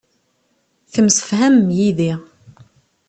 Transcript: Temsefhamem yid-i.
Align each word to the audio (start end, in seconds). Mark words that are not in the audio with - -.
Temsefhamem 0.93 1.67
yid-i. 1.77 2.13